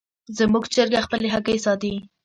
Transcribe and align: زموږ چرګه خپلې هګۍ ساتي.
زموږ 0.37 0.63
چرګه 0.73 0.99
خپلې 1.05 1.27
هګۍ 1.33 1.57
ساتي. 1.65 1.93